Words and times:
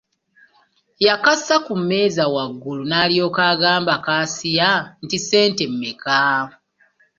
Yakassa 1.07 1.55
ku 1.65 1.73
mmeeza 1.79 2.23
waggulu, 2.33 2.83
n'alyoka 2.87 3.41
agamba 3.53 3.93
kasiya 4.05 4.71
nti 5.03 5.17
ssente 5.21 5.63
mmeka? 5.71 6.19